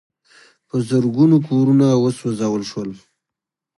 په 0.67 0.75
زرګونو 0.89 1.37
کورونه 1.47 1.87
وسوځول 2.03 2.63
شول. 2.71 2.89